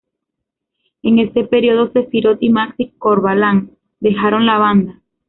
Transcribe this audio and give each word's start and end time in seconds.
En 1.03 1.19
este 1.19 1.43
período, 1.43 1.91
Sefirot 1.91 2.41
y 2.41 2.49
Maxi 2.49 2.91
Corbalán 2.97 3.69
dejaron 3.99 4.47
la 4.47 4.57
banda. 4.57 4.99